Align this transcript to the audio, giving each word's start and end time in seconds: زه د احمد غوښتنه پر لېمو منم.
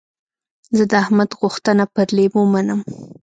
زه 0.77 0.83
د 0.91 0.93
احمد 1.03 1.29
غوښتنه 1.39 1.83
پر 1.93 2.07
لېمو 2.15 2.43
منم. 2.53 2.81